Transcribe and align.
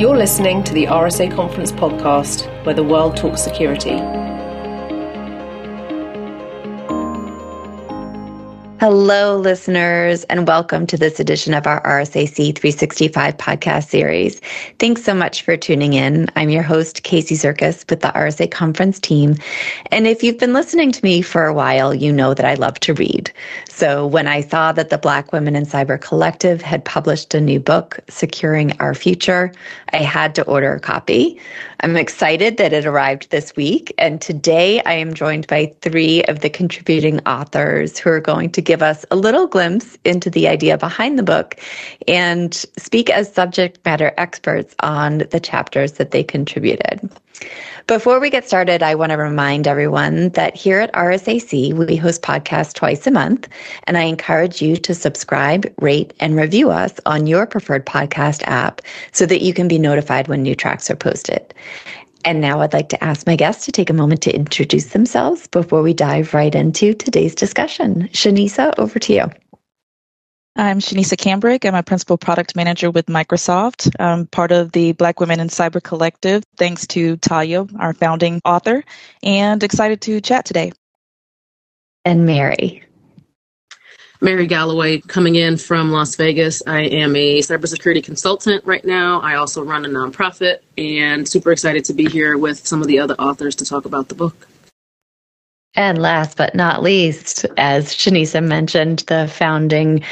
You're 0.00 0.16
listening 0.16 0.64
to 0.64 0.72
the 0.72 0.86
RSA 0.86 1.36
Conference 1.36 1.72
podcast, 1.72 2.46
where 2.64 2.74
the 2.74 2.82
world 2.82 3.18
talks 3.18 3.42
security. 3.42 4.00
Hello, 8.80 9.36
listeners, 9.36 10.24
and 10.30 10.48
welcome 10.48 10.86
to 10.86 10.96
this 10.96 11.20
edition 11.20 11.52
of 11.52 11.66
our 11.66 11.82
RSAC 11.82 12.34
365 12.34 13.36
podcast 13.36 13.90
series. 13.90 14.40
Thanks 14.78 15.04
so 15.04 15.12
much 15.12 15.42
for 15.42 15.54
tuning 15.54 15.92
in. 15.92 16.28
I'm 16.34 16.48
your 16.48 16.62
host, 16.62 17.02
Kacy 17.02 17.36
Zurkus, 17.36 17.84
with 17.90 18.00
the 18.00 18.08
RSA 18.08 18.50
conference 18.50 18.98
team. 18.98 19.36
And 19.90 20.06
if 20.06 20.22
you've 20.22 20.38
been 20.38 20.54
listening 20.54 20.92
to 20.92 21.04
me 21.04 21.20
for 21.20 21.44
a 21.44 21.52
while, 21.52 21.94
you 21.94 22.10
know 22.10 22.32
that 22.32 22.46
I 22.46 22.54
love 22.54 22.80
to 22.80 22.94
read. 22.94 23.30
So 23.68 24.06
when 24.06 24.26
I 24.26 24.40
saw 24.40 24.72
that 24.72 24.88
the 24.88 24.96
Black 24.96 25.30
Women 25.30 25.56
in 25.56 25.66
Cyber 25.66 26.00
Collective 26.00 26.62
had 26.62 26.82
published 26.82 27.34
a 27.34 27.40
new 27.40 27.60
book, 27.60 28.00
Securing 28.08 28.72
Our 28.80 28.94
Future, 28.94 29.52
I 29.92 29.98
had 29.98 30.34
to 30.36 30.44
order 30.44 30.72
a 30.72 30.80
copy. 30.80 31.38
I'm 31.80 31.98
excited 31.98 32.56
that 32.56 32.72
it 32.72 32.86
arrived 32.86 33.30
this 33.30 33.54
week. 33.56 33.92
And 33.98 34.22
today 34.22 34.82
I 34.84 34.94
am 34.94 35.12
joined 35.12 35.46
by 35.48 35.74
three 35.82 36.22
of 36.24 36.40
the 36.40 36.48
contributing 36.48 37.20
authors 37.26 37.98
who 37.98 38.08
are 38.08 38.20
going 38.20 38.50
to 38.52 38.69
give 38.70 38.82
us 38.82 39.04
a 39.10 39.16
little 39.16 39.48
glimpse 39.48 39.98
into 40.04 40.30
the 40.30 40.46
idea 40.46 40.78
behind 40.78 41.18
the 41.18 41.24
book 41.24 41.56
and 42.06 42.54
speak 42.78 43.10
as 43.10 43.34
subject 43.34 43.84
matter 43.84 44.12
experts 44.16 44.76
on 44.78 45.18
the 45.32 45.40
chapters 45.40 45.94
that 45.94 46.12
they 46.12 46.22
contributed. 46.22 47.10
Before 47.88 48.20
we 48.20 48.30
get 48.30 48.46
started, 48.46 48.80
I 48.80 48.94
want 48.94 49.10
to 49.10 49.16
remind 49.16 49.66
everyone 49.66 50.28
that 50.30 50.54
here 50.54 50.78
at 50.78 50.92
RSAC, 50.92 51.72
we 51.72 51.96
host 51.96 52.22
podcasts 52.22 52.72
twice 52.72 53.08
a 53.08 53.10
month, 53.10 53.48
and 53.88 53.98
I 53.98 54.02
encourage 54.02 54.62
you 54.62 54.76
to 54.76 54.94
subscribe, 54.94 55.66
rate, 55.80 56.12
and 56.20 56.36
review 56.36 56.70
us 56.70 57.00
on 57.06 57.26
your 57.26 57.46
preferred 57.46 57.84
podcast 57.84 58.44
app 58.44 58.82
so 59.10 59.26
that 59.26 59.42
you 59.42 59.52
can 59.52 59.66
be 59.66 59.80
notified 59.80 60.28
when 60.28 60.44
new 60.44 60.54
tracks 60.54 60.88
are 60.88 60.94
posted. 60.94 61.52
And 62.24 62.40
now 62.40 62.60
I'd 62.60 62.72
like 62.72 62.90
to 62.90 63.02
ask 63.02 63.26
my 63.26 63.36
guests 63.36 63.64
to 63.66 63.72
take 63.72 63.90
a 63.90 63.94
moment 63.94 64.22
to 64.22 64.34
introduce 64.34 64.86
themselves 64.88 65.46
before 65.48 65.82
we 65.82 65.94
dive 65.94 66.34
right 66.34 66.54
into 66.54 66.94
today's 66.94 67.34
discussion. 67.34 68.08
Shinesa, 68.12 68.74
over 68.78 68.98
to 68.98 69.12
you. 69.12 69.30
I'm 70.56 70.80
Shinesa 70.80 71.16
Cambric. 71.16 71.64
I'm 71.64 71.74
a 71.74 71.82
principal 71.82 72.18
product 72.18 72.54
manager 72.56 72.90
with 72.90 73.06
Microsoft. 73.06 73.90
I'm 73.98 74.26
part 74.26 74.52
of 74.52 74.72
the 74.72 74.92
Black 74.92 75.20
Women 75.20 75.40
in 75.40 75.48
Cyber 75.48 75.82
Collective, 75.82 76.42
thanks 76.56 76.86
to 76.88 77.16
Talya, 77.18 77.74
our 77.78 77.94
founding 77.94 78.40
author, 78.44 78.84
and 79.22 79.62
excited 79.62 80.02
to 80.02 80.20
chat 80.20 80.44
today. 80.44 80.72
And 82.04 82.26
Mari. 82.26 82.82
Mari 84.22 84.46
Galloway 84.46 85.00
coming 85.00 85.36
in 85.36 85.56
from 85.56 85.92
Las 85.92 86.14
Vegas. 86.16 86.62
I 86.66 86.82
am 86.82 87.16
a 87.16 87.38
cybersecurity 87.40 88.04
consultant 88.04 88.62
right 88.66 88.84
now. 88.84 89.20
I 89.20 89.36
also 89.36 89.62
run 89.62 89.86
a 89.86 89.88
nonprofit 89.88 90.58
and 90.76 91.26
super 91.26 91.52
excited 91.52 91.86
to 91.86 91.94
be 91.94 92.04
here 92.06 92.36
with 92.36 92.66
some 92.66 92.82
of 92.82 92.86
the 92.86 92.98
other 92.98 93.14
authors 93.14 93.56
to 93.56 93.64
talk 93.64 93.86
about 93.86 94.08
the 94.08 94.14
book. 94.14 94.46
And 95.74 96.02
last 96.02 96.36
but 96.36 96.54
not 96.54 96.82
least, 96.82 97.46
as 97.56 97.94
Shinesa 97.94 98.44
mentioned, 98.44 99.00
the 99.06 99.26
founding 99.28 100.02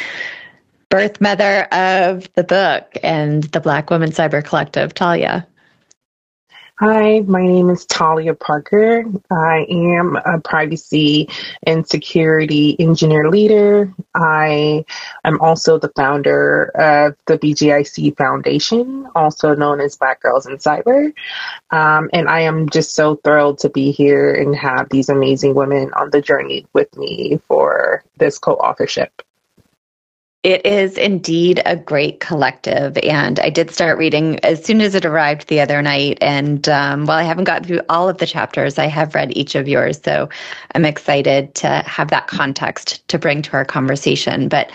birth 0.88 1.20
mother 1.20 1.64
of 1.64 2.32
the 2.34 2.44
book 2.44 2.96
and 3.02 3.42
the 3.44 3.60
Black 3.60 3.90
Women 3.90 4.10
Cyber 4.10 4.42
Collective, 4.42 4.94
Talya. 4.94 5.44
Hi, 6.80 7.18
my 7.26 7.44
name 7.44 7.70
is 7.70 7.84
Talya 7.86 8.38
Parker. 8.38 9.02
I 9.32 9.66
am 9.68 10.14
a 10.14 10.38
privacy 10.38 11.28
and 11.64 11.84
security 11.84 12.76
engineer 12.78 13.28
leader. 13.28 13.92
I 14.14 14.84
am 15.24 15.40
also 15.40 15.80
the 15.80 15.90
founder 15.96 16.70
of 16.76 17.16
the 17.26 17.36
BGIC 17.36 18.16
Foundation, 18.16 19.08
also 19.16 19.56
known 19.56 19.80
as 19.80 19.96
Black 19.96 20.22
Girls 20.22 20.46
in 20.46 20.58
Cyber. 20.58 21.12
Um, 21.70 22.10
and 22.12 22.28
I 22.28 22.42
am 22.42 22.68
just 22.68 22.94
so 22.94 23.16
thrilled 23.16 23.58
to 23.58 23.70
be 23.70 23.90
here 23.90 24.32
and 24.32 24.54
have 24.54 24.88
these 24.88 25.08
amazing 25.08 25.56
women 25.56 25.92
on 25.94 26.10
the 26.10 26.22
journey 26.22 26.64
with 26.74 26.96
me 26.96 27.40
for 27.48 28.04
this 28.18 28.38
co 28.38 28.54
authorship. 28.54 29.20
It 30.44 30.64
is 30.64 30.96
indeed 30.96 31.60
a 31.66 31.74
great 31.74 32.20
collective. 32.20 32.96
And 32.98 33.40
I 33.40 33.50
did 33.50 33.72
start 33.72 33.98
reading 33.98 34.38
as 34.44 34.64
soon 34.64 34.80
as 34.80 34.94
it 34.94 35.04
arrived 35.04 35.48
the 35.48 35.60
other 35.60 35.82
night. 35.82 36.18
And 36.20 36.68
um, 36.68 37.06
while 37.06 37.18
I 37.18 37.24
haven't 37.24 37.44
gotten 37.44 37.64
through 37.64 37.80
all 37.88 38.08
of 38.08 38.18
the 38.18 38.26
chapters, 38.26 38.78
I 38.78 38.86
have 38.86 39.16
read 39.16 39.36
each 39.36 39.56
of 39.56 39.66
yours. 39.66 40.00
So 40.00 40.28
I'm 40.76 40.84
excited 40.84 41.56
to 41.56 41.82
have 41.86 42.08
that 42.08 42.28
context 42.28 43.06
to 43.08 43.18
bring 43.18 43.42
to 43.42 43.52
our 43.54 43.64
conversation. 43.64 44.48
But 44.48 44.70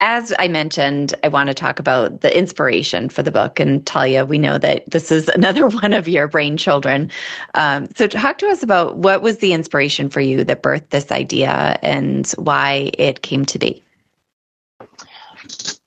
as 0.00 0.34
I 0.40 0.48
mentioned, 0.48 1.14
I 1.22 1.28
want 1.28 1.46
to 1.48 1.54
talk 1.54 1.78
about 1.78 2.20
the 2.20 2.36
inspiration 2.36 3.08
for 3.08 3.22
the 3.22 3.30
book. 3.30 3.60
And 3.60 3.84
Talya, 3.86 4.26
we 4.26 4.38
know 4.38 4.58
that 4.58 4.90
this 4.90 5.12
is 5.12 5.28
another 5.34 5.68
one 5.68 5.92
of 5.92 6.08
your 6.08 6.26
brain 6.26 6.56
children. 6.56 7.12
Um, 7.54 7.86
so, 7.94 8.06
talk 8.08 8.38
to 8.38 8.48
us 8.48 8.62
about 8.62 8.98
what 8.98 9.22
was 9.22 9.38
the 9.38 9.52
inspiration 9.52 10.10
for 10.10 10.20
you 10.20 10.44
that 10.44 10.62
birthed 10.62 10.90
this 10.90 11.10
idea 11.12 11.78
and 11.82 12.28
why 12.36 12.90
it 12.98 13.22
came 13.22 13.46
to 13.46 13.58
be. 13.58 13.82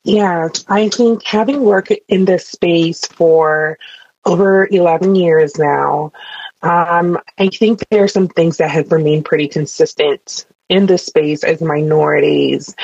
Yeah, 0.04 0.48
I 0.68 0.90
think 0.90 1.24
having 1.26 1.62
worked 1.62 1.92
in 2.08 2.26
this 2.26 2.48
space 2.48 3.06
for 3.06 3.78
over 4.26 4.68
11 4.70 5.16
years 5.16 5.58
now, 5.58 6.14
um, 6.62 7.20
I 7.38 7.48
think 7.48 7.82
there 7.90 8.04
are 8.04 8.10
some 8.10 8.28
things 8.28 8.58
that 8.58 8.72
have 8.72 8.92
remained 8.92 9.26
pretty 9.26 9.48
consistent 9.48 10.46
in 10.70 10.86
this 10.86 11.06
space 11.06 11.44
as 11.44 11.62
minorities, 11.62 12.76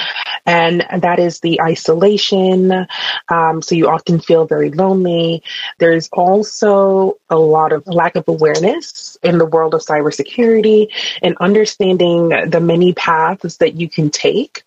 and 0.46 0.86
that 1.00 1.20
is 1.20 1.40
the 1.40 1.62
isolation. 1.62 2.88
Um, 3.30 3.62
so 3.62 3.76
you 3.76 3.90
often 3.90 4.20
feel 4.20 4.46
very 4.46 4.72
lonely. 4.72 5.44
There's 5.80 6.10
also 6.12 7.20
a 7.30 7.38
lot 7.38 7.72
of 7.72 7.86
lack 7.88 8.16
of 8.16 8.28
awareness 8.28 9.18
in 9.24 9.38
the 9.38 9.46
world 9.46 9.74
of 9.74 9.82
cybersecurity 9.82 10.88
and 11.22 11.38
understanding 11.40 12.30
the 12.30 12.60
many 12.60 12.94
paths 12.94 13.58
that 13.58 13.76
you 13.76 13.90
can 13.90 14.10
take. 14.10 14.64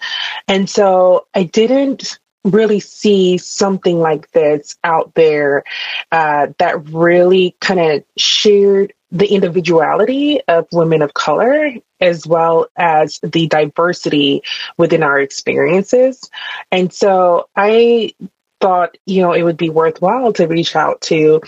And 0.46 0.68
so 0.68 1.26
I 1.34 1.44
didn't 1.44 2.18
really 2.44 2.80
see 2.80 3.36
something 3.38 3.98
like 3.98 4.30
this 4.30 4.76
out 4.84 5.12
there 5.14 5.64
uh, 6.12 6.48
that 6.58 6.88
really 6.88 7.56
kind 7.60 7.80
of 7.80 8.04
shared 8.16 8.94
the 9.10 9.26
individuality 9.26 10.40
of 10.48 10.66
women 10.72 11.02
of 11.02 11.14
color 11.14 11.72
as 12.00 12.26
well 12.26 12.68
as 12.76 13.18
the 13.22 13.46
diversity 13.48 14.42
within 14.76 15.02
our 15.02 15.18
experiences. 15.18 16.30
And 16.70 16.92
so 16.92 17.48
I 17.56 18.12
thought, 18.60 18.96
you 19.06 19.22
know, 19.22 19.32
it 19.32 19.42
would 19.42 19.56
be 19.56 19.70
worthwhile 19.70 20.32
to 20.32 20.46
reach 20.46 20.74
out 20.74 21.00
to 21.00 21.40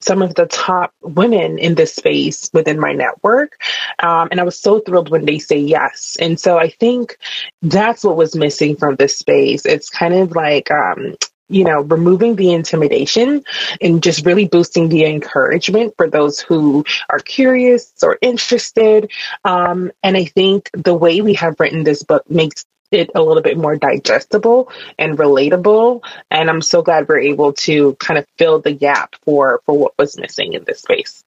some 0.00 0.22
of 0.22 0.34
the 0.34 0.46
top 0.46 0.94
women 1.02 1.58
in 1.58 1.74
this 1.74 1.94
space 1.94 2.50
within 2.52 2.78
my 2.78 2.92
network. 2.92 3.60
Um, 3.98 4.28
and 4.30 4.40
I 4.40 4.44
was 4.44 4.58
so 4.58 4.80
thrilled 4.80 5.10
when 5.10 5.24
they 5.24 5.38
say 5.38 5.58
yes. 5.58 6.16
And 6.20 6.38
so 6.38 6.58
I 6.58 6.70
think 6.70 7.18
that's 7.62 8.04
what 8.04 8.16
was 8.16 8.36
missing 8.36 8.76
from 8.76 8.96
this 8.96 9.16
space. 9.16 9.66
It's 9.66 9.90
kind 9.90 10.14
of 10.14 10.32
like, 10.32 10.70
um, 10.70 11.16
you 11.52 11.64
know, 11.64 11.82
removing 11.82 12.36
the 12.36 12.52
intimidation 12.52 13.44
and 13.80 14.02
just 14.02 14.24
really 14.24 14.48
boosting 14.48 14.88
the 14.88 15.04
encouragement 15.04 15.94
for 15.96 16.08
those 16.08 16.40
who 16.40 16.84
are 17.08 17.18
curious 17.18 17.92
or 18.02 18.18
interested. 18.20 19.10
Um, 19.44 19.92
and 20.02 20.16
I 20.16 20.24
think 20.24 20.70
the 20.72 20.94
way 20.94 21.20
we 21.20 21.34
have 21.34 21.60
written 21.60 21.84
this 21.84 22.02
book 22.02 22.28
makes 22.30 22.64
it 22.90 23.10
a 23.14 23.22
little 23.22 23.42
bit 23.42 23.56
more 23.56 23.76
digestible 23.76 24.70
and 24.98 25.18
relatable. 25.18 26.02
And 26.30 26.50
I'm 26.50 26.62
so 26.62 26.82
glad 26.82 27.08
we're 27.08 27.20
able 27.20 27.54
to 27.54 27.94
kind 27.94 28.18
of 28.18 28.26
fill 28.36 28.60
the 28.60 28.72
gap 28.72 29.16
for 29.22 29.60
for 29.64 29.76
what 29.78 29.94
was 29.98 30.18
missing 30.18 30.52
in 30.52 30.64
this 30.64 30.80
space. 30.80 31.24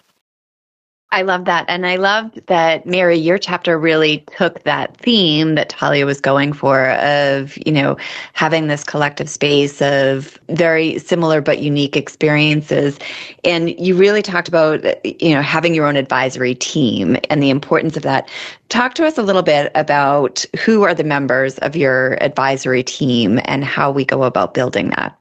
I 1.12 1.22
love 1.22 1.46
that. 1.46 1.66
And 1.70 1.86
I 1.86 1.96
love 1.96 2.32
that, 2.48 2.86
Mari, 2.86 3.16
your 3.18 3.38
chapter 3.38 3.80
really 3.80 4.26
took 4.36 4.64
that 4.64 4.98
theme 4.98 5.56
that 5.56 5.70
Talya 5.70 6.06
was 6.06 6.20
going 6.20 6.52
for 6.52 6.90
of, 6.92 7.58
you 7.66 7.72
know, 7.72 7.96
having 8.34 8.68
this 8.68 8.84
collective 8.84 9.30
space 9.30 9.82
of 9.82 10.38
very 10.50 11.00
similar 11.00 11.40
but 11.42 11.60
unique 11.60 11.96
experiences. 11.96 13.00
And 13.46 13.80
you 13.80 13.96
really 13.96 14.22
talked 14.22 14.50
about, 14.50 14.84
you 15.22 15.34
know, 15.34 15.42
having 15.42 15.74
your 15.74 15.86
own 15.86 15.96
advisory 15.96 16.56
team 16.56 17.18
and 17.30 17.42
the 17.42 17.50
importance 17.50 17.96
of 17.96 18.04
that. 18.04 18.30
Talk 18.68 18.96
to 18.96 19.06
us 19.06 19.18
a 19.18 19.24
little 19.24 19.44
bit 19.44 19.72
about 19.74 20.44
who 20.66 20.84
are 20.84 20.94
the 20.94 21.04
members 21.06 21.58
of 21.60 21.78
your 21.78 22.22
advisory 22.22 22.84
team 22.84 23.40
and 23.46 23.64
how 23.64 23.90
we 23.90 24.04
go 24.04 24.24
about 24.24 24.54
building 24.54 24.90
that. 24.90 25.18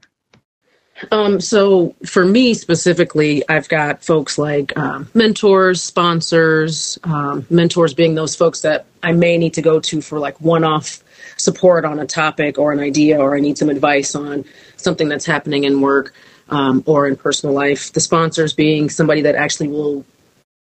Um, 1.10 1.40
so 1.40 1.94
for 2.06 2.24
me 2.24 2.54
specifically, 2.54 3.42
I've 3.48 3.68
got 3.68 4.04
folks 4.04 4.38
like 4.38 4.76
um, 4.76 5.08
mentors, 5.14 5.82
sponsors, 5.82 6.98
um, 7.04 7.46
mentors 7.50 7.94
being 7.94 8.14
those 8.14 8.34
folks 8.34 8.60
that 8.62 8.86
I 9.02 9.12
may 9.12 9.38
need 9.38 9.54
to 9.54 9.62
go 9.62 9.80
to 9.80 10.00
for 10.00 10.18
like 10.18 10.40
one-off 10.40 11.02
support 11.36 11.84
on 11.84 11.98
a 11.98 12.06
topic 12.06 12.58
or 12.58 12.72
an 12.72 12.80
idea, 12.80 13.18
or 13.18 13.36
I 13.36 13.40
need 13.40 13.58
some 13.58 13.68
advice 13.68 14.14
on 14.14 14.44
something 14.76 15.08
that's 15.08 15.26
happening 15.26 15.64
in 15.64 15.80
work 15.80 16.14
um, 16.48 16.82
or 16.86 17.08
in 17.08 17.16
personal 17.16 17.54
life. 17.54 17.92
The 17.92 18.00
sponsors 18.00 18.52
being 18.52 18.90
somebody 18.90 19.22
that 19.22 19.34
actually 19.34 19.68
will 19.68 20.04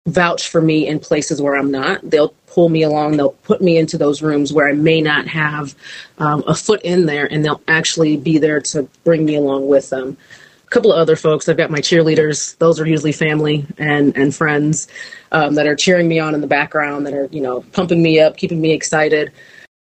vouch 0.07 0.49
for 0.49 0.61
me 0.61 0.87
in 0.87 0.99
places 0.99 1.41
where 1.41 1.55
I'm 1.55 1.71
not. 1.71 2.01
They'll 2.09 2.33
pull 2.47 2.69
me 2.69 2.83
along. 2.83 3.17
They'll 3.17 3.31
put 3.31 3.61
me 3.61 3.77
into 3.77 3.97
those 3.97 4.21
rooms 4.21 4.51
where 4.51 4.67
I 4.67 4.73
may 4.73 5.01
not 5.01 5.27
have 5.27 5.75
um, 6.17 6.43
a 6.45 6.55
foot 6.55 6.81
in 6.83 7.05
there, 7.05 7.31
and 7.31 7.43
they'll 7.43 7.61
actually 7.67 8.17
be 8.17 8.37
there 8.37 8.59
to 8.61 8.83
bring 9.03 9.25
me 9.25 9.35
along 9.35 9.67
with 9.67 9.89
them. 9.89 10.17
A 10.65 10.69
couple 10.69 10.91
of 10.91 10.99
other 10.99 11.15
folks. 11.15 11.47
I've 11.47 11.57
got 11.57 11.71
my 11.71 11.79
cheerleaders; 11.79 12.57
those 12.57 12.79
are 12.79 12.87
usually 12.87 13.11
family 13.13 13.65
and 13.77 14.15
and 14.17 14.35
friends 14.35 14.87
um, 15.31 15.55
that 15.55 15.67
are 15.67 15.75
cheering 15.75 16.07
me 16.07 16.19
on 16.19 16.35
in 16.35 16.41
the 16.41 16.47
background, 16.47 17.05
that 17.07 17.13
are 17.13 17.27
you 17.31 17.41
know 17.41 17.61
pumping 17.71 18.03
me 18.03 18.19
up, 18.19 18.35
keeping 18.37 18.59
me 18.59 18.71
excited. 18.71 19.31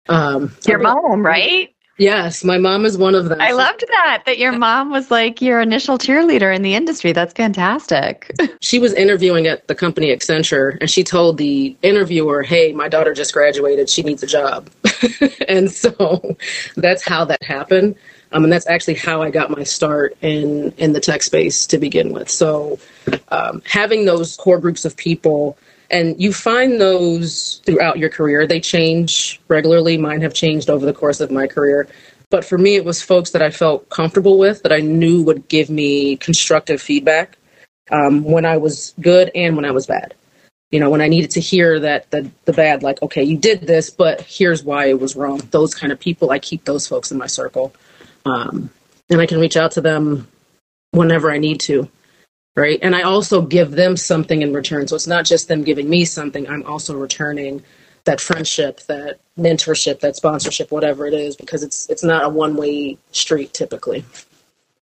Um, 0.08 0.56
Your 0.68 0.80
mom, 0.80 1.26
right? 1.26 1.74
Yes, 2.02 2.44
my 2.44 2.58
mom 2.58 2.84
is 2.84 2.98
one 2.98 3.14
of 3.14 3.30
them. 3.30 3.40
I 3.40 3.52
loved 3.52 3.84
that 3.88 4.24
that 4.26 4.40
your 4.40 4.54
mom 4.54 4.90
was 4.90 5.12
like 5.12 5.40
your 5.40 5.62
initial 5.62 6.00
cheerleader 6.00 6.54
in 6.54 6.64
the 6.64 6.74
industry. 6.74 7.12
That's 7.12 7.32
fantastic. 7.32 8.36
she 8.60 8.80
was 8.80 8.92
interviewing 8.94 9.46
at 9.46 9.68
the 9.68 9.76
company 9.76 10.08
Accenture 10.08 10.80
and 10.82 10.90
she 10.90 11.04
told 11.04 11.38
the 11.38 11.76
interviewer, 11.84 12.42
"Hey, 12.42 12.74
my 12.74 12.88
daughter 12.88 13.14
just 13.14 13.34
graduated. 13.34 13.88
She 13.88 14.02
needs 14.02 14.24
a 14.24 14.26
job." 14.26 14.68
and 15.48 15.70
so 15.70 16.36
that's 16.76 17.04
how 17.04 17.24
that 17.26 17.44
happened. 17.44 17.96
Um, 18.32 18.46
and 18.46 18.52
that's 18.52 18.66
actually 18.66 18.96
how 18.96 19.22
I 19.22 19.30
got 19.30 19.52
my 19.52 19.64
start 19.64 20.18
in 20.22 20.74
in 20.80 20.94
the 20.94 21.00
tech 21.00 21.22
space 21.22 21.68
to 21.68 21.78
begin 21.78 22.14
with. 22.14 22.32
So 22.32 22.80
um, 23.28 23.62
having 23.70 24.06
those 24.06 24.38
core 24.38 24.58
groups 24.58 24.86
of 24.86 24.98
people 24.98 25.56
and 25.92 26.20
you 26.22 26.34
find 26.34 26.80
those 26.80 27.62
throughout 27.66 28.00
your 28.00 28.10
career. 28.10 28.48
They 28.48 28.60
change 28.60 29.40
regularly. 29.48 29.98
Mine 29.98 30.22
have 30.22 30.34
changed 30.34 30.70
over 30.70 30.86
the 30.86 30.94
course 30.94 31.20
of 31.20 31.32
my 31.32 31.48
career. 31.48 31.88
But 32.30 32.46
for 32.46 32.58
me, 32.58 32.76
it 32.76 32.86
was 32.86 33.02
folks 33.02 33.32
that 33.32 33.42
I 33.42 33.52
felt 33.52 33.90
comfortable 33.90 34.40
with, 34.40 34.64
that 34.64 34.72
I 34.72 34.80
knew 34.80 35.22
would 35.24 35.50
give 35.50 35.70
me 35.70 36.16
constructive 36.16 36.82
feedback 36.82 37.38
um, 37.92 38.24
when 38.24 38.46
I 38.46 38.58
was 38.58 38.94
good 39.02 39.30
and 39.36 39.58
when 39.58 39.66
I 39.66 39.72
was 39.72 39.86
bad. 39.86 40.16
You 40.72 40.80
know, 40.80 40.90
when 40.90 41.02
I 41.02 41.10
needed 41.10 41.32
to 41.32 41.42
hear 41.42 41.82
that 41.82 42.10
the, 42.12 42.32
the 42.46 42.54
bad, 42.54 42.84
like, 42.84 43.02
okay, 43.02 43.24
you 43.24 43.38
did 43.38 43.68
this, 43.68 43.90
but 43.90 44.22
here's 44.22 44.64
why 44.64 44.86
it 44.86 45.02
was 45.02 45.18
wrong. 45.18 45.40
Those 45.52 45.76
kind 45.76 45.92
of 45.92 46.00
people, 46.00 46.32
I 46.32 46.40
keep 46.40 46.64
those 46.64 46.88
folks 46.88 47.12
in 47.12 47.18
my 47.18 47.28
circle. 47.28 47.74
Um, 48.26 48.70
and 49.10 49.20
I 49.20 49.26
can 49.26 49.42
reach 49.42 49.58
out 49.58 49.72
to 49.74 49.82
them 49.82 50.30
whenever 50.92 51.30
I 51.30 51.38
need 51.38 51.60
to 51.62 51.90
right? 52.56 52.80
And 52.82 52.96
I 52.96 53.04
also 53.04 53.42
give 53.42 53.72
them 53.72 53.98
something 53.98 54.42
in 54.42 54.54
return. 54.54 54.88
So 54.88 54.96
it's 54.96 55.08
not 55.08 55.26
just 55.26 55.48
them 55.48 55.64
giving 55.64 55.90
me 55.90 56.06
something, 56.06 56.50
I'm 56.50 56.64
also 56.66 56.96
returning 56.98 57.64
that 58.06 58.20
friendship, 58.20 58.82
that 58.82 59.20
mentorship, 59.38 60.00
that 60.00 60.16
sponsorship, 60.16 60.72
whatever 60.72 61.06
it 61.06 61.14
is, 61.14 61.36
because 61.36 61.64
it's 61.64 61.90
it's 61.90 62.04
not 62.04 62.26
a 62.26 62.30
one 62.30 62.56
way 62.56 62.98
street 63.12 63.54
typically. 63.54 64.04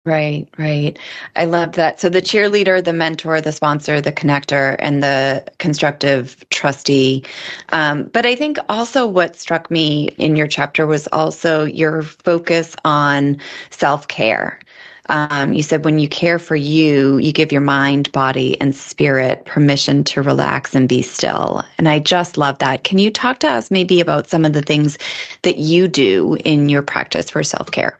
Right, 0.05 0.47
right. 0.57 0.97
I 1.35 1.43
love 1.43 1.73
that. 1.73 1.99
So 1.99 2.07
the 2.07 2.21
cheerleader, 2.21 2.81
the 2.81 2.93
mentor, 2.93 3.41
the 3.41 3.51
sponsor, 3.51 3.99
the 3.99 4.13
connector, 4.13 4.77
and 4.79 5.03
the 5.03 5.45
constructive 5.57 6.47
trustee. 6.49 7.25
Um, 7.73 8.03
but 8.13 8.25
I 8.25 8.33
think 8.33 8.57
also 8.69 9.05
what 9.05 9.35
struck 9.35 9.69
me 9.69 10.07
in 10.17 10.37
your 10.37 10.47
chapter 10.47 10.87
was 10.87 11.07
also 11.11 11.65
your 11.65 12.03
focus 12.03 12.73
on 12.85 13.41
self 13.69 14.07
care. 14.07 14.61
Um, 15.09 15.53
you 15.53 15.63
said 15.63 15.85
when 15.85 15.99
you 15.99 16.09
care 16.09 16.39
for 16.39 16.55
you, 16.55 17.17
you 17.17 17.31
give 17.31 17.51
your 17.51 17.61
mind, 17.61 18.11
body, 18.11 18.59
and 18.59 18.75
spirit 18.75 19.45
permission 19.45 20.03
to 20.05 20.21
relax 20.21 20.75
and 20.75 20.89
be 20.89 21.01
still. 21.01 21.63
And 21.77 21.87
I 21.87 21.99
just 21.99 22.37
love 22.37 22.59
that. 22.59 22.83
Can 22.83 22.97
you 22.97 23.11
talk 23.11 23.39
to 23.39 23.47
us 23.47 23.71
maybe 23.71 24.01
about 24.01 24.27
some 24.27 24.45
of 24.45 24.53
the 24.53 24.61
things 24.61 24.97
that 25.43 25.57
you 25.57 25.87
do 25.87 26.35
in 26.45 26.69
your 26.69 26.81
practice 26.81 27.29
for 27.29 27.43
self 27.43 27.71
care? 27.71 27.99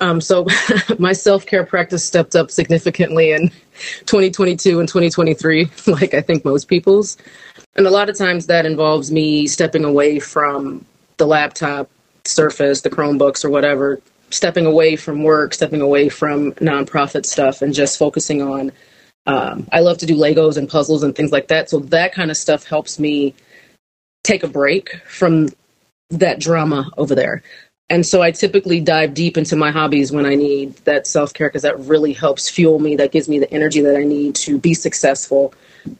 Um, 0.00 0.20
so 0.20 0.46
my 0.98 1.12
self 1.12 1.46
care 1.46 1.64
practice 1.64 2.04
stepped 2.04 2.34
up 2.34 2.50
significantly 2.50 3.32
in 3.32 3.48
2022 4.06 4.80
and 4.80 4.88
2023, 4.88 5.68
like 5.86 6.14
I 6.14 6.20
think 6.20 6.44
most 6.44 6.68
people's. 6.68 7.16
And 7.76 7.86
a 7.86 7.90
lot 7.90 8.08
of 8.08 8.16
times 8.16 8.46
that 8.46 8.66
involves 8.66 9.10
me 9.10 9.46
stepping 9.46 9.84
away 9.84 10.20
from 10.20 10.84
the 11.16 11.26
laptop, 11.26 11.90
Surface, 12.24 12.80
the 12.80 12.90
Chromebooks, 12.90 13.44
or 13.44 13.50
whatever, 13.50 14.00
stepping 14.30 14.66
away 14.66 14.96
from 14.96 15.22
work, 15.22 15.54
stepping 15.54 15.80
away 15.80 16.08
from 16.08 16.52
nonprofit 16.54 17.26
stuff, 17.26 17.62
and 17.62 17.74
just 17.74 17.98
focusing 17.98 18.42
on. 18.42 18.72
Um, 19.26 19.66
I 19.72 19.80
love 19.80 19.98
to 19.98 20.06
do 20.06 20.16
Legos 20.16 20.58
and 20.58 20.68
puzzles 20.68 21.02
and 21.02 21.14
things 21.14 21.32
like 21.32 21.48
that. 21.48 21.70
So 21.70 21.78
that 21.80 22.12
kind 22.12 22.30
of 22.30 22.36
stuff 22.36 22.64
helps 22.64 22.98
me 22.98 23.34
take 24.22 24.42
a 24.42 24.48
break 24.48 24.96
from 25.06 25.48
that 26.10 26.40
drama 26.40 26.90
over 26.96 27.14
there. 27.14 27.42
And 27.90 28.04
so 28.04 28.22
I 28.22 28.30
typically 28.30 28.80
dive 28.80 29.12
deep 29.12 29.36
into 29.36 29.56
my 29.56 29.70
hobbies 29.70 30.10
when 30.10 30.24
I 30.24 30.34
need 30.34 30.74
that 30.84 31.06
self 31.06 31.34
care 31.34 31.48
because 31.48 31.62
that 31.62 31.78
really 31.80 32.14
helps 32.14 32.48
fuel 32.48 32.78
me. 32.78 32.96
That 32.96 33.12
gives 33.12 33.28
me 33.28 33.38
the 33.38 33.52
energy 33.52 33.82
that 33.82 33.96
I 33.96 34.04
need 34.04 34.34
to 34.36 34.58
be 34.58 34.72
successful. 34.72 35.52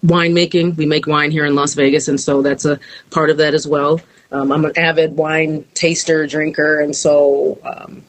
Winemaking, 0.04 0.76
we 0.76 0.86
make 0.86 1.06
wine 1.06 1.30
here 1.30 1.44
in 1.44 1.54
Las 1.54 1.74
Vegas, 1.74 2.08
and 2.08 2.18
so 2.18 2.40
that's 2.40 2.64
a 2.64 2.80
part 3.10 3.28
of 3.28 3.36
that 3.36 3.52
as 3.52 3.66
well. 3.66 4.00
Um, 4.32 4.50
I'm 4.50 4.64
an 4.64 4.72
avid 4.78 5.16
wine 5.16 5.66
taster, 5.74 6.26
drinker, 6.26 6.80
and 6.80 6.96
so 6.96 7.58
um, 7.62 8.02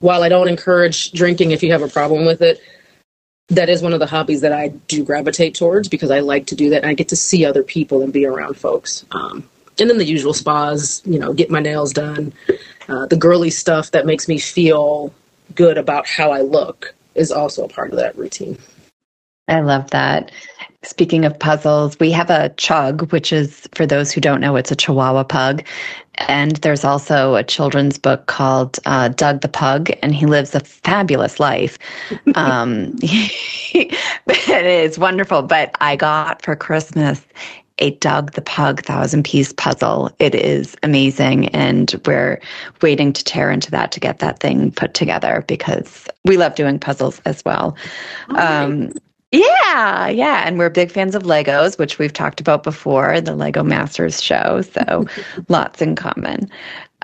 while 0.00 0.22
I 0.22 0.28
don't 0.28 0.48
encourage 0.48 1.12
drinking 1.12 1.52
if 1.52 1.62
you 1.62 1.72
have 1.72 1.82
a 1.82 1.88
problem 1.88 2.26
with 2.26 2.42
it, 2.42 2.60
that 3.48 3.68
is 3.68 3.82
one 3.82 3.92
of 3.92 4.00
the 4.00 4.06
hobbies 4.06 4.40
that 4.40 4.52
I 4.52 4.68
do 4.88 5.04
gravitate 5.04 5.54
towards 5.54 5.88
because 5.88 6.10
I 6.10 6.20
like 6.20 6.46
to 6.46 6.54
do 6.54 6.70
that 6.70 6.82
and 6.82 6.86
I 6.86 6.94
get 6.94 7.08
to 7.08 7.16
see 7.16 7.44
other 7.44 7.62
people 7.62 8.02
and 8.02 8.12
be 8.12 8.24
around 8.24 8.56
folks. 8.56 9.04
Um, 9.12 9.48
and 9.78 9.88
then 9.88 9.98
the 9.98 10.04
usual 10.04 10.34
spas, 10.34 11.02
you 11.04 11.18
know, 11.18 11.32
get 11.32 11.50
my 11.50 11.60
nails 11.60 11.92
done. 11.92 12.32
Uh, 12.88 13.06
the 13.06 13.16
girly 13.16 13.50
stuff 13.50 13.90
that 13.92 14.06
makes 14.06 14.28
me 14.28 14.38
feel 14.38 15.12
good 15.54 15.78
about 15.78 16.06
how 16.06 16.30
I 16.30 16.42
look 16.42 16.94
is 17.14 17.32
also 17.32 17.64
a 17.64 17.68
part 17.68 17.90
of 17.90 17.96
that 17.96 18.16
routine. 18.16 18.58
I 19.48 19.60
love 19.60 19.90
that. 19.90 20.30
Speaking 20.82 21.26
of 21.26 21.38
puzzles, 21.38 21.98
we 22.00 22.10
have 22.12 22.30
a 22.30 22.48
chug, 22.56 23.12
which 23.12 23.34
is, 23.34 23.68
for 23.74 23.84
those 23.84 24.12
who 24.12 24.20
don't 24.20 24.40
know, 24.40 24.56
it's 24.56 24.70
a 24.70 24.76
Chihuahua 24.76 25.24
pug. 25.24 25.62
And 26.28 26.56
there's 26.56 26.84
also 26.84 27.34
a 27.34 27.44
children's 27.44 27.98
book 27.98 28.26
called 28.26 28.78
uh, 28.86 29.08
Doug 29.08 29.42
the 29.42 29.48
Pug, 29.48 29.90
and 30.02 30.14
he 30.14 30.24
lives 30.24 30.54
a 30.54 30.60
fabulous 30.60 31.38
life. 31.38 31.78
Um, 32.34 32.94
it 33.02 34.66
is 34.66 34.98
wonderful. 34.98 35.42
But 35.42 35.74
I 35.80 35.96
got 35.96 36.42
for 36.42 36.56
Christmas 36.56 37.22
a 37.80 37.90
Doug 37.96 38.32
the 38.32 38.42
Pug 38.42 38.82
thousand 38.82 39.24
piece 39.24 39.52
puzzle. 39.52 40.10
It 40.18 40.34
is 40.34 40.76
amazing. 40.82 41.48
And 41.48 42.00
we're 42.06 42.40
waiting 42.82 43.12
to 43.12 43.24
tear 43.24 43.50
into 43.50 43.70
that 43.72 43.90
to 43.92 44.00
get 44.00 44.18
that 44.20 44.38
thing 44.38 44.70
put 44.70 44.94
together 44.94 45.44
because 45.48 46.08
we 46.24 46.36
love 46.36 46.54
doing 46.54 46.78
puzzles 46.78 47.20
as 47.24 47.44
well. 47.44 47.76
Um, 48.30 48.92
yeah, 49.32 50.08
yeah. 50.08 50.42
And 50.46 50.58
we're 50.58 50.70
big 50.70 50.90
fans 50.90 51.14
of 51.14 51.22
Legos, 51.22 51.78
which 51.78 51.98
we've 51.98 52.12
talked 52.12 52.40
about 52.40 52.62
before, 52.62 53.20
the 53.20 53.34
Lego 53.34 53.62
Masters 53.62 54.22
show. 54.22 54.62
So 54.62 55.06
lots 55.48 55.80
in 55.80 55.94
common. 55.94 56.50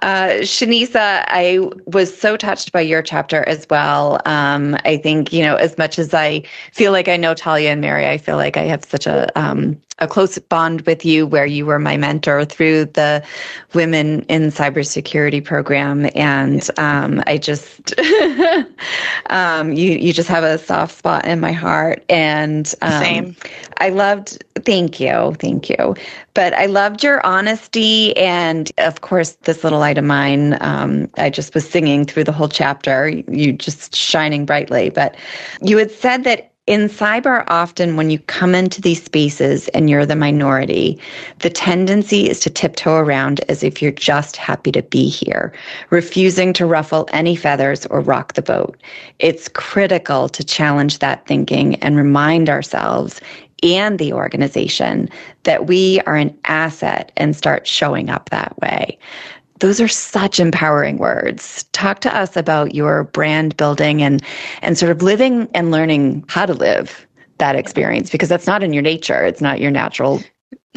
Uh, 0.02 0.40
Shinesa, 0.43 1.25
I 1.28 1.58
was 1.87 2.14
so 2.17 2.37
touched 2.37 2.73
by 2.73 2.82
your 2.82 3.00
chapter 3.00 3.49
as 3.49 3.67
well. 3.70 4.20
Um, 4.26 4.76
I 4.84 4.99
think, 4.99 5.33
you 5.33 5.42
know, 5.42 5.56
as 5.56 5.78
much 5.78 5.99
as 5.99 6.12
I 6.12 6.42
feel 6.73 6.92
like 6.92 7.09
I 7.09 7.16
know 7.16 7.35
Talya 7.35 7.73
and 7.73 7.80
Mari, 7.80 8.06
I 8.06 8.18
feel 8.18 8.37
like 8.37 8.56
I 8.59 8.64
have 8.64 8.85
such 8.85 9.06
a, 9.06 9.26
um, 9.40 9.80
a 9.99 10.07
close 10.07 10.38
bond 10.38 10.83
with 10.83 11.05
you 11.05 11.26
where 11.26 11.47
you 11.47 11.65
were 11.65 11.79
my 11.79 11.97
mentor 11.97 12.45
through 12.45 12.85
the 12.85 13.25
Women 13.73 14.23
in 14.25 14.50
Cybersecurity 14.50 15.43
program. 15.43 16.11
And 16.15 16.69
um, 16.79 17.23
I 17.26 17.38
just, 17.38 17.99
um, 19.31 19.73
you, 19.73 19.93
you 19.93 20.12
just 20.12 20.29
have 20.29 20.45
a 20.45 20.59
soft 20.59 20.99
spot 20.99 21.25
in 21.25 21.41
my 21.41 21.53
heart. 21.53 22.05
And 22.11 22.75
um, 22.83 23.03
Same. 23.03 23.37
I 23.79 23.88
loved, 23.88 24.45
thank 24.67 25.00
you, 25.00 25.35
thank 25.38 25.71
you. 25.71 25.95
But 26.35 26.53
I 26.53 26.67
loved 26.67 27.03
your 27.03 27.25
honesty. 27.25 28.15
And 28.19 28.71
of 28.76 29.00
course, 29.00 29.33
this 29.43 29.65
little 29.65 29.79
light 29.79 29.97
of 29.97 30.05
mine, 30.05 30.59
um, 30.61 31.11
I 31.17 31.31
just 31.31 31.55
was 31.55 31.69
singing 31.69 32.05
through 32.05 32.25
the 32.25 32.33
whole 32.33 32.49
chapter, 32.50 33.09
you 33.09 33.55
just 33.55 33.97
shining 33.97 34.45
brightly. 34.45 34.91
But 34.91 35.17
you 35.62 35.79
had 35.79 35.91
said 35.91 36.25
that 36.25 36.53
in 36.66 36.88
cyber, 36.88 37.44
often 37.46 37.96
when 37.96 38.11
you 38.11 38.18
come 38.18 38.54
into 38.54 38.82
these 38.82 39.02
spaces 39.02 39.68
and 39.68 39.88
you're 39.88 40.04
the 40.04 40.16
minority, 40.16 41.00
the 41.38 41.50
tendency 41.50 42.28
is 42.28 42.40
to 42.40 42.50
tiptoe 42.50 42.96
around 42.96 43.40
as 43.49 43.62
if 43.62 43.80
you're 43.80 43.92
just 43.92 44.37
happy 44.37 44.73
to 44.73 44.82
be 44.82 45.08
here, 45.08 45.52
refusing 45.90 46.52
to 46.54 46.66
ruffle 46.66 47.08
any 47.12 47.37
feathers 47.37 47.87
or 47.87 48.00
rock 48.00 48.32
the 48.32 48.42
boat. 48.42 48.76
It's 49.20 49.49
critical 49.49 50.28
to 50.28 50.42
challenge 50.42 50.99
that 50.99 51.25
thinking 51.26 51.76
and 51.76 51.96
remind 51.96 52.49
ourselves 52.49 53.20
and 53.62 53.99
the 53.99 54.12
organization 54.12 55.08
that 55.44 55.66
we 55.66 56.00
are 56.00 56.16
an 56.16 56.37
asset 56.44 57.11
and 57.16 57.35
start 57.35 57.66
showing 57.66 58.11
up 58.11 58.28
that 58.30 58.58
way 58.58 58.99
those 59.61 59.81
are 59.81 59.89
such 59.89 60.39
empowering 60.39 60.99
words. 60.99 61.65
Talk 61.73 62.01
to 62.01 62.15
us 62.15 62.37
about 62.37 62.75
your 62.75 63.05
brand 63.05 63.57
building 63.57 64.03
and 64.03 64.23
and 64.63 64.77
sort 64.79 64.93
of 64.93 65.03
living 65.03 65.49
and 65.55 65.71
learning 65.71 66.25
how 66.29 66.47
to 66.47 66.55
live 66.55 67.07
that 67.39 67.57
experience 67.57 68.11
because 68.11 68.29
that's 68.29 68.47
not 68.47 68.63
in 68.63 68.73
your 68.73 68.83
nature. 68.83 69.25
It's 69.25 69.41
not 69.41 69.61
your 69.61 69.71
natural 69.71 70.23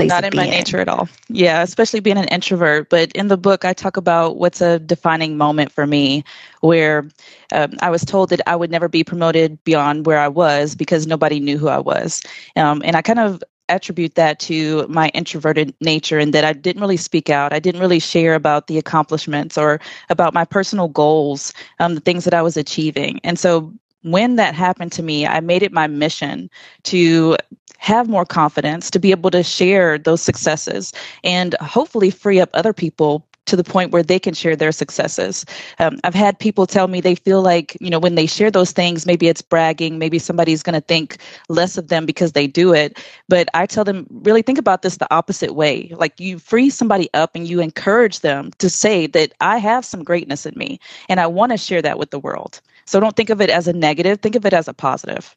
not 0.08 0.24
in 0.24 0.36
my 0.36 0.50
nature 0.50 0.80
at 0.80 0.88
all. 0.88 1.10
Yeah, 1.28 1.62
especially 1.62 2.00
being 2.00 2.18
an 2.18 2.28
introvert. 2.30 2.90
But 2.90 3.12
in 3.14 3.28
the 3.28 3.38
book, 3.38 3.66
I 3.66 3.74
talk 3.74 3.98
about 3.98 4.38
what's 4.38 4.62
a 4.62 4.80
defining 4.80 5.38
moment 5.38 5.72
for 5.72 5.86
me 5.86 6.24
where 6.62 7.08
um, 7.52 7.74
I 7.82 7.90
was 7.90 8.06
told 8.06 8.30
that 8.30 8.42
I 8.48 8.56
would 8.56 8.72
never 8.72 8.88
be 8.88 9.04
promoted 9.04 9.62
beyond 9.64 10.06
where 10.06 10.20
I 10.20 10.28
was 10.28 10.76
because 10.76 11.08
nobody 11.08 11.40
knew 11.40 11.58
who 11.58 11.68
I 11.68 11.80
was. 11.80 12.22
Um, 12.56 12.82
and 12.86 12.96
I 12.96 13.02
kind 13.02 13.20
of 13.20 13.44
attribute 13.70 14.16
that 14.16 14.40
to 14.42 14.86
my 14.88 15.10
introverted 15.10 15.74
nature 15.82 16.20
and 16.20 16.34
that 16.34 16.44
I 16.44 16.54
didn't 16.54 16.82
really 16.82 16.98
speak 16.98 17.30
out. 17.30 17.54
I 17.54 17.60
didn't 17.60 17.82
really 17.82 18.00
share 18.00 18.36
about 18.36 18.68
the 18.68 18.78
accomplishments 18.78 19.58
or 19.58 19.80
about 20.10 20.34
my 20.34 20.46
personal 20.46 20.88
goals, 20.88 21.54
um, 21.80 21.96
the 21.96 22.02
things 22.02 22.26
that 22.26 22.34
I 22.34 22.42
was 22.42 22.58
achieving. 22.58 23.20
And 23.24 23.40
so 23.40 23.72
when 24.04 24.36
that 24.38 24.56
happened 24.56 24.92
to 24.94 25.04
me, 25.04 25.28
I 25.28 25.40
made 25.40 25.64
it 25.64 25.72
my 25.72 25.88
mission 25.88 26.50
to 26.84 27.38
have 27.78 28.10
more 28.10 28.26
confidence, 28.26 28.90
to 28.92 29.00
be 29.00 29.12
able 29.12 29.32
to 29.32 29.44
share 29.44 29.98
those 29.98 30.22
successes 30.22 30.92
and 31.24 31.56
hopefully 31.62 32.12
free 32.12 32.40
up 32.40 32.50
other 32.54 32.74
people 32.74 33.26
to 33.50 33.56
the 33.56 33.63
point 33.63 33.91
where 33.91 34.03
they 34.03 34.20
can 34.20 34.34
share 34.34 34.56
their 34.56 34.72
successes. 34.72 35.46
Um, 35.79 36.00
I've 36.03 36.15
had 36.15 36.39
people 36.39 36.65
tell 36.65 36.88
me 36.88 37.01
they 37.01 37.15
feel 37.15 37.41
like, 37.41 37.75
you 37.82 37.89
know, 37.89 38.00
when 38.00 38.15
they 38.15 38.25
share 38.25 38.51
those 38.51 38.72
things, 38.72 39.06
maybe 39.06 39.27
it's 39.27 39.41
bragging, 39.41 40.00
maybe 40.00 40.20
somebody's 40.20 40.63
going 40.63 40.75
to 40.75 40.82
think 40.82 41.18
less 41.50 41.77
of 41.77 41.88
them 41.88 42.06
because 42.06 42.32
they 42.34 42.48
do 42.48 42.74
it. 42.74 42.98
But 43.27 43.50
I 43.53 43.65
tell 43.65 43.84
them, 43.84 44.08
really 44.10 44.41
think 44.41 44.58
about 44.58 44.82
this 44.82 44.98
the 44.98 45.13
opposite 45.13 45.56
way. 45.56 45.91
Like 45.96 46.20
you 46.20 46.39
free 46.39 46.70
somebody 46.70 47.10
up 47.13 47.36
and 47.36 47.48
you 47.48 47.60
encourage 47.60 48.22
them 48.22 48.51
to 48.60 48.70
say 48.70 49.08
that 49.08 49.34
I 49.41 49.58
have 49.58 49.86
some 49.86 50.03
greatness 50.03 50.46
in 50.46 50.53
me 50.56 50.79
and 51.10 51.20
I 51.20 51.27
want 51.27 51.51
to 51.51 51.58
share 51.58 51.82
that 51.82 52.00
with 52.00 52.12
the 52.12 52.20
world. 52.20 52.62
So 52.86 53.00
don't 53.00 53.15
think 53.15 53.29
of 53.29 53.41
it 53.41 53.50
as 53.50 53.68
a 53.68 53.74
negative, 53.74 54.20
think 54.22 54.36
of 54.36 54.46
it 54.46 54.53
as 54.53 54.68
a 54.68 54.74
positive. 54.74 55.36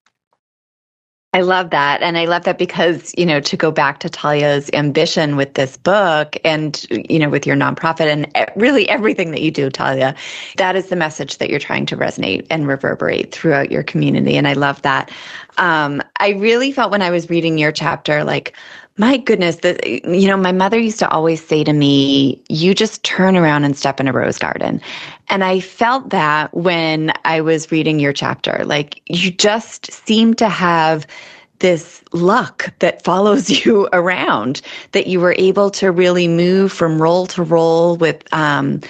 I 1.34 1.40
love 1.40 1.70
that. 1.70 2.02
And 2.02 2.18
I 2.18 2.26
love 2.26 2.44
that 2.44 2.58
because, 2.58 3.14
you 3.16 3.24
know, 3.24 3.40
to 3.40 3.56
go 3.56 3.70
back 3.70 4.00
to 4.00 4.10
Talya's 4.10 4.68
ambition 4.74 5.34
with 5.36 5.54
this 5.54 5.78
book 5.78 6.36
and, 6.44 6.86
you 6.90 7.18
know, 7.18 7.30
with 7.30 7.46
your 7.46 7.56
nonprofit 7.56 8.06
and 8.06 8.30
really 8.54 8.86
everything 8.90 9.30
that 9.30 9.40
you 9.40 9.50
do, 9.50 9.70
Talya, 9.70 10.14
that 10.58 10.76
is 10.76 10.90
the 10.90 10.96
message 10.96 11.38
that 11.38 11.48
you're 11.48 11.58
trying 11.58 11.86
to 11.86 11.96
resonate 11.96 12.46
and 12.50 12.68
reverberate 12.68 13.32
throughout 13.32 13.70
your 13.70 13.82
community. 13.82 14.36
And 14.36 14.46
I 14.46 14.52
love 14.52 14.82
that. 14.82 15.10
Um, 15.58 16.02
I 16.18 16.30
really 16.30 16.72
felt 16.72 16.90
when 16.90 17.02
I 17.02 17.10
was 17.10 17.28
reading 17.30 17.58
your 17.58 17.72
chapter, 17.72 18.24
like, 18.24 18.54
my 18.98 19.16
goodness, 19.16 19.56
the, 19.56 19.78
you 20.04 20.26
know, 20.28 20.36
my 20.36 20.52
mother 20.52 20.78
used 20.78 20.98
to 20.98 21.08
always 21.08 21.44
say 21.44 21.64
to 21.64 21.72
me, 21.72 22.42
you 22.48 22.74
just 22.74 23.02
turn 23.04 23.36
around 23.36 23.64
and 23.64 23.76
step 23.76 24.00
in 24.00 24.08
a 24.08 24.12
rose 24.12 24.38
garden. 24.38 24.80
And 25.28 25.42
I 25.42 25.60
felt 25.60 26.10
that 26.10 26.52
when 26.54 27.12
I 27.24 27.40
was 27.40 27.72
reading 27.72 27.98
your 27.98 28.12
chapter. 28.12 28.64
Like, 28.64 29.00
you 29.06 29.30
just 29.30 29.90
seem 29.90 30.34
to 30.34 30.48
have 30.48 31.06
this 31.60 32.02
luck 32.12 32.72
that 32.80 33.02
follows 33.02 33.48
you 33.64 33.88
around, 33.92 34.60
that 34.92 35.06
you 35.06 35.20
were 35.20 35.34
able 35.38 35.70
to 35.70 35.90
really 35.90 36.28
move 36.28 36.72
from 36.72 37.00
role 37.00 37.26
to 37.28 37.42
role 37.42 37.96
with, 37.96 38.22
um, 38.32 38.80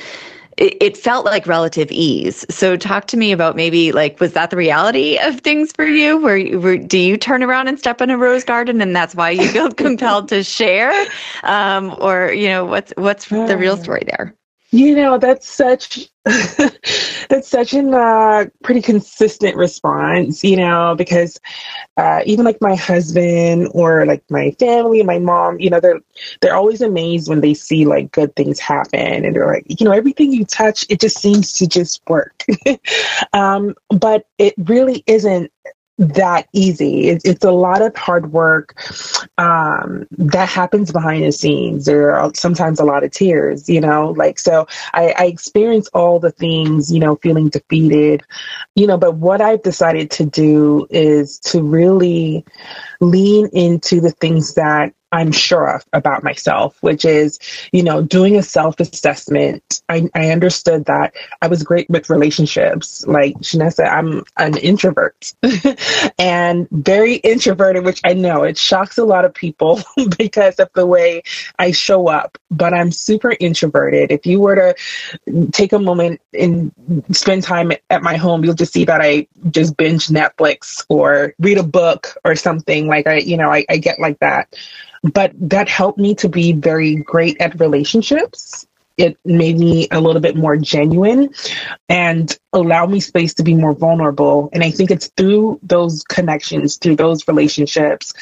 it, 0.56 0.76
it 0.80 0.96
felt 0.96 1.24
like 1.24 1.46
relative 1.46 1.90
ease. 1.90 2.44
So 2.50 2.76
talk 2.76 3.06
to 3.08 3.16
me 3.16 3.32
about 3.32 3.56
maybe 3.56 3.92
like 3.92 4.20
was 4.20 4.32
that 4.32 4.50
the 4.50 4.56
reality 4.56 5.18
of 5.18 5.40
things 5.40 5.72
for 5.72 5.84
you? 5.84 6.18
Where, 6.18 6.58
where 6.58 6.78
do 6.78 6.98
you 6.98 7.16
turn 7.16 7.42
around 7.42 7.68
and 7.68 7.78
step 7.78 8.00
in 8.00 8.10
a 8.10 8.18
rose 8.18 8.44
garden, 8.44 8.80
and 8.80 8.94
that's 8.94 9.14
why 9.14 9.30
you 9.30 9.48
feel 9.48 9.70
compelled 9.72 10.28
to 10.28 10.42
share, 10.44 11.06
um, 11.42 11.94
or 11.98 12.32
you 12.32 12.48
know 12.48 12.64
what's 12.64 12.92
what's 12.96 13.28
the 13.28 13.56
real 13.56 13.76
story 13.76 14.04
there? 14.06 14.34
You 14.74 14.96
know, 14.96 15.18
that's 15.18 15.46
such 15.48 16.08
that's 16.24 17.48
such 17.48 17.74
a 17.74 17.86
uh, 17.90 18.46
pretty 18.64 18.80
consistent 18.80 19.54
response, 19.54 20.42
you 20.42 20.56
know, 20.56 20.94
because 20.96 21.38
uh, 21.98 22.22
even 22.24 22.46
like 22.46 22.58
my 22.62 22.74
husband 22.74 23.68
or 23.74 24.06
like 24.06 24.24
my 24.30 24.50
family, 24.52 25.02
my 25.02 25.18
mom, 25.18 25.60
you 25.60 25.70
know, 25.70 25.80
they're 25.80 26.00
they're 26.40 26.56
always 26.56 26.80
amazed 26.80 27.28
when 27.28 27.42
they 27.42 27.54
see 27.54 27.84
like 27.84 28.12
good 28.12 28.34
things 28.34 28.60
happen, 28.60 29.26
and 29.26 29.36
they're 29.36 29.46
like, 29.46 29.66
you 29.68 29.84
know, 29.84 29.92
everything 29.92 30.32
you 30.32 30.46
touch, 30.46 30.86
it 30.88 31.00
just 31.00 31.18
seems 31.18 31.52
to 31.54 31.66
just 31.68 32.02
work. 32.08 32.44
um, 33.34 33.74
but 33.90 34.26
it 34.38 34.54
really 34.58 35.04
isn't 35.06 35.52
that 36.08 36.48
easy. 36.52 37.08
It, 37.08 37.22
it's 37.24 37.44
a 37.44 37.50
lot 37.50 37.82
of 37.82 37.96
hard 37.96 38.32
work 38.32 38.74
um, 39.38 40.06
that 40.10 40.48
happens 40.48 40.92
behind 40.92 41.24
the 41.24 41.32
scenes. 41.32 41.84
There 41.84 42.14
are 42.14 42.32
sometimes 42.34 42.80
a 42.80 42.84
lot 42.84 43.04
of 43.04 43.10
tears, 43.10 43.68
you 43.68 43.80
know, 43.80 44.10
like, 44.10 44.38
so 44.38 44.66
I, 44.92 45.14
I 45.18 45.24
experience 45.26 45.88
all 45.94 46.18
the 46.18 46.32
things, 46.32 46.92
you 46.92 47.00
know, 47.00 47.16
feeling 47.16 47.48
defeated, 47.48 48.22
you 48.74 48.86
know, 48.86 48.98
but 48.98 49.16
what 49.16 49.40
I've 49.40 49.62
decided 49.62 50.10
to 50.12 50.26
do 50.26 50.86
is 50.90 51.38
to 51.40 51.62
really 51.62 52.44
lean 53.00 53.48
into 53.52 54.00
the 54.00 54.12
things 54.12 54.54
that 54.54 54.94
I'm 55.12 55.30
sure 55.30 55.76
of 55.76 55.84
about 55.92 56.24
myself, 56.24 56.76
which 56.82 57.04
is, 57.04 57.38
you 57.70 57.82
know, 57.82 58.02
doing 58.02 58.36
a 58.36 58.42
self 58.42 58.80
assessment. 58.80 59.82
I, 59.88 60.08
I 60.14 60.30
understood 60.30 60.86
that 60.86 61.14
I 61.42 61.48
was 61.48 61.62
great 61.62 61.88
with 61.90 62.08
relationships. 62.08 63.06
Like 63.06 63.34
Shinesa, 63.36 63.86
I'm 63.86 64.24
an 64.38 64.56
introvert 64.56 65.34
and 66.18 66.66
very 66.70 67.16
introverted, 67.16 67.84
which 67.84 68.00
I 68.04 68.14
know 68.14 68.42
it 68.44 68.56
shocks 68.56 68.96
a 68.96 69.04
lot 69.04 69.26
of 69.26 69.34
people 69.34 69.82
because 70.18 70.58
of 70.58 70.70
the 70.74 70.86
way 70.86 71.22
I 71.58 71.72
show 71.72 72.08
up, 72.08 72.38
but 72.50 72.72
I'm 72.72 72.90
super 72.90 73.36
introverted. 73.38 74.10
If 74.10 74.24
you 74.24 74.40
were 74.40 74.54
to 74.56 75.50
take 75.52 75.74
a 75.74 75.78
moment 75.78 76.22
and 76.32 76.72
spend 77.12 77.42
time 77.42 77.70
at 77.90 78.02
my 78.02 78.16
home, 78.16 78.44
you'll 78.44 78.54
just 78.54 78.72
see 78.72 78.86
that 78.86 79.02
I 79.02 79.26
just 79.50 79.76
binge 79.76 80.06
Netflix 80.06 80.86
or 80.88 81.34
read 81.38 81.58
a 81.58 81.62
book 81.62 82.16
or 82.24 82.34
something 82.34 82.86
like 82.86 83.06
I, 83.06 83.18
you 83.18 83.36
know, 83.36 83.50
I, 83.52 83.66
I 83.68 83.76
get 83.76 84.00
like 84.00 84.18
that 84.20 84.54
but 85.02 85.32
that 85.36 85.68
helped 85.68 85.98
me 85.98 86.14
to 86.16 86.28
be 86.28 86.52
very 86.52 86.96
great 86.96 87.40
at 87.40 87.58
relationships. 87.58 88.66
It 88.96 89.18
made 89.24 89.58
me 89.58 89.88
a 89.90 90.00
little 90.00 90.20
bit 90.20 90.36
more 90.36 90.56
genuine 90.56 91.30
and 91.88 92.38
allowed 92.52 92.90
me 92.90 93.00
space 93.00 93.34
to 93.34 93.42
be 93.42 93.54
more 93.54 93.74
vulnerable. 93.74 94.50
And 94.52 94.62
I 94.62 94.70
think 94.70 94.90
it's 94.90 95.08
through 95.16 95.58
those 95.62 96.04
connections, 96.04 96.76
through 96.76 96.96
those 96.96 97.26
relationships, 97.26 98.12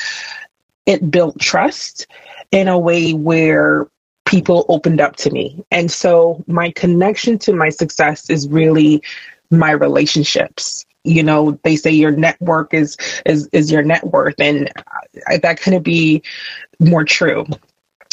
it 0.87 1.11
built 1.11 1.39
trust 1.39 2.07
in 2.51 2.69
a 2.69 2.79
way 2.79 3.13
where 3.13 3.89
people 4.25 4.65
opened 4.69 5.01
up 5.01 5.17
to 5.17 5.31
me. 5.31 5.63
And 5.71 5.91
so 5.91 6.43
my 6.47 6.71
connection 6.71 7.39
to 7.41 7.53
my 7.53 7.69
success 7.69 8.31
is 8.31 8.49
really 8.49 9.03
my 9.51 9.73
relationships 9.73 10.87
you 11.05 11.23
know 11.23 11.59
they 11.65 11.77
say 11.77 11.91
your 11.91 12.11
network 12.11 12.75
is 12.75 12.97
is 13.27 13.49
is 13.53 13.71
your 13.71 13.83
net 13.83 14.05
worth. 14.05 14.39
And 14.39 14.71
that 15.43 15.61
couldn't 15.61 15.83
be 15.83 16.23
more 16.79 17.05
true 17.05 17.47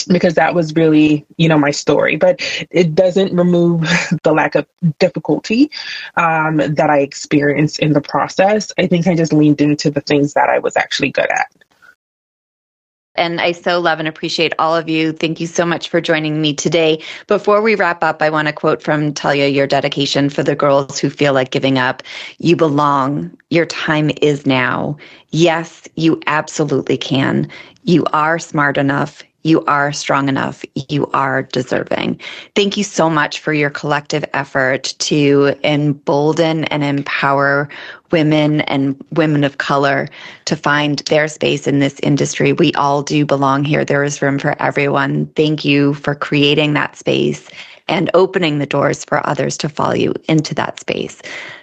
because 0.10 0.36
that 0.36 0.54
was 0.56 0.74
really 0.76 1.26
you 1.38 1.50
know 1.50 1.58
my 1.58 1.72
story. 1.72 2.16
But 2.16 2.42
it 2.72 2.96
doesn't 2.96 3.36
remove 3.36 3.82
the 4.24 4.34
lack 4.34 4.56
of 4.56 4.66
difficulty 5.00 5.72
um, 6.16 6.58
that 6.58 6.90
i 6.90 7.00
experienced 7.00 7.80
in 7.80 7.94
the 7.94 8.02
process. 8.02 8.72
I 8.78 8.88
think 8.88 9.08
i 9.08 9.16
just 9.16 9.34
leaned 9.34 9.62
into 9.62 9.92
the 9.92 10.02
things 10.02 10.34
that 10.34 10.50
i 10.50 10.60
was 10.60 10.78
actually 10.78 11.12
good 11.12 11.30
at 11.30 11.48
and 13.18 13.42
I 13.42 13.52
so 13.52 13.80
love 13.80 14.00
and 14.00 14.08
appreciate 14.08 14.54
all 14.60 14.76
of 14.76 14.88
you. 14.88 15.12
Thank 15.12 15.40
you 15.40 15.48
so 15.48 15.66
much 15.66 15.90
for 15.90 16.00
joining 16.00 16.42
me 16.42 16.54
today. 16.54 17.04
Before 17.28 17.62
we 17.62 17.76
wrap 17.76 18.04
up, 18.04 18.22
I 18.22 18.30
want 18.30 18.48
to 18.48 18.54
quote 18.54 18.82
from 18.82 19.14
Talya 19.14 19.54
your 19.54 19.68
dedication 19.68 20.30
for 20.30 20.44
the 20.44 20.56
girls 20.56 21.00
who 21.00 21.10
feel 21.10 21.34
like 21.34 21.52
giving 21.52 21.78
up. 21.78 22.04
You 22.38 22.56
belong. 22.56 23.38
Your 23.50 23.66
time 23.66 24.12
is 24.22 24.46
now. 24.46 24.98
Yes, 25.32 25.88
you 25.96 26.22
absolutely 26.28 26.98
can. 26.98 27.50
You 27.84 28.06
are 28.14 28.40
smart 28.40 28.78
enough. 28.78 29.24
You 29.48 29.64
are 29.66 29.94
strong 29.94 30.30
enough. 30.30 30.66
You 30.90 31.08
are 31.14 31.44
deserving. 31.44 32.20
Thank 32.56 32.78
you 32.78 32.84
so 32.84 33.10
much 33.10 33.40
for 33.40 33.54
your 33.54 33.70
collective 33.70 34.26
effort 34.34 34.94
to 35.00 35.56
embolden 35.64 36.66
and 36.66 36.84
empower 36.84 37.70
women 38.12 38.62
and 38.62 39.02
women 39.12 39.46
of 39.46 39.58
color 39.60 40.10
to 40.46 40.58
find 40.58 41.00
their 41.00 41.30
space 41.30 41.68
in 41.68 41.80
this 41.80 42.00
industry. 42.04 42.54
We 42.54 42.74
all 42.74 43.04
do 43.04 43.26
belong 43.26 43.64
here. 43.64 43.86
There 43.86 44.04
is 44.04 44.22
room 44.22 44.40
for 44.40 44.62
everyone. 44.62 45.28
Thank 45.38 45.66
you 45.66 45.94
for 45.96 46.16
creating 46.16 46.74
that 46.74 46.98
space 46.98 47.50
and 47.88 48.12
opening 48.14 48.60
the 48.60 48.66
doors 48.66 49.06
for 49.06 49.26
others 49.28 49.58
to 49.60 49.70
follow 49.70 49.96
you 49.96 50.14
into 50.28 50.54
that 50.56 50.80
space. 50.80 51.22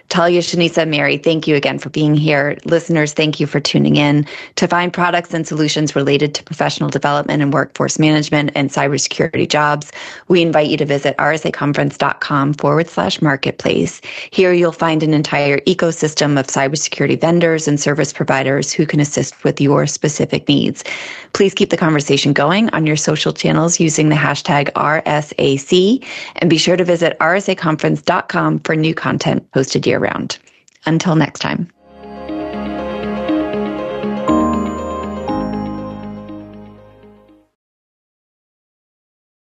Talya, 0.09 0.39
Shinesa, 0.39 0.87
Mari, 0.87 1.17
thank 1.17 1.47
you 1.47 1.55
again 1.55 1.79
for 1.79 1.89
being 1.89 2.15
here. 2.15 2.57
Listeners, 2.65 3.13
thank 3.13 3.39
you 3.39 3.47
for 3.47 3.59
tuning 3.59 3.95
in. 3.95 4.25
To 4.55 4.67
find 4.67 4.93
products 4.93 5.33
and 5.33 5.47
solutions 5.47 5.95
related 5.95 6.33
to 6.35 6.43
professional 6.43 6.89
development 6.89 7.41
and 7.41 7.51
workforce 7.51 7.97
management 7.97 8.51
and 8.55 8.69
cybersecurity 8.69 9.49
jobs, 9.49 9.91
we 10.27 10.41
invite 10.41 10.69
you 10.69 10.77
to 10.77 10.85
visit 10.85 11.17
rsaconference.com 11.17 12.53
forward 12.53 12.87
slash 12.87 13.21
marketplace. 13.21 13.99
Here 14.31 14.53
you'll 14.53 14.71
find 14.71 15.01
an 15.01 15.13
entire 15.13 15.57
ecosystem 15.61 16.39
of 16.39 16.47
cybersecurity 16.47 17.19
vendors 17.19 17.67
and 17.67 17.79
service 17.79 18.13
providers 18.13 18.71
who 18.71 18.85
can 18.85 18.99
assist 18.99 19.43
with 19.43 19.59
your 19.59 19.87
specific 19.87 20.47
needs. 20.47 20.83
Please 21.33 21.53
keep 21.53 21.71
the 21.71 21.77
conversation 21.77 22.31
going 22.31 22.69
on 22.69 22.85
your 22.85 22.95
social 22.95 23.33
channels 23.33 23.79
using 23.79 24.09
the 24.09 24.15
hashtag 24.15 24.71
RSAC 24.73 26.05
and 26.37 26.49
be 26.49 26.57
sure 26.57 26.77
to 26.77 26.85
visit 26.85 27.17
rsaconference.com 27.19 28.59
for 28.59 28.75
new 28.75 28.93
content 28.93 29.51
posted 29.51 29.85
year 29.85 29.94
round. 29.99 30.37
Until 30.85 31.15
next 31.15 31.39
time. 31.39 31.71